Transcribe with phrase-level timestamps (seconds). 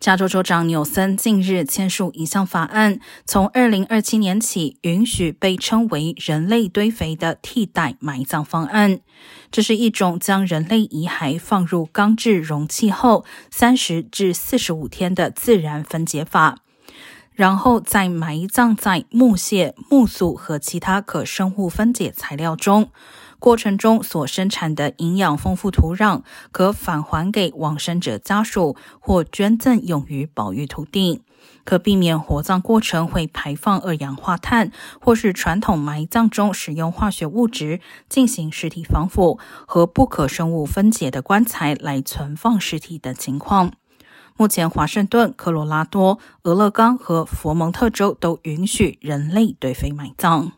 [0.00, 9.00] 加州州长纽森近日签署一项法案，从二零二七年起允许被称为人类堆肥的替代埋葬方案。
[9.50, 16.58] 这是一种将人类遗骸放入钢制容器后三十至四十五天的自然分解法，
[17.38, 22.90] 然后再埋葬在木屑、木素和其他可生物分解材料中。
[23.38, 31.22] 过程中所生产的营养丰富土壤可返还给往生者家属，或捐赠用于保育土地，
[31.62, 37.78] 可避免火葬过程会排放二氧化碳，或是传统埋葬中使用化学物质
[38.08, 43.74] 进行尸体防腐和不可生物分解的棺材来存放尸体等情况。
[44.38, 50.52] 目前，华盛顿、科罗拉多、俄勒冈和佛蒙特州都允许人类堆肥埋葬。